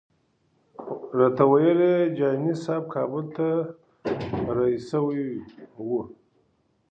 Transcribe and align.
راته 1.17 1.43
ویې 1.49 1.71
ویل 1.79 2.09
جهاني 2.17 2.53
صاحب 2.63 2.83
کابل 2.93 3.23
ته 3.35 3.47
رهي 4.55 4.77
شوی. 4.89 5.27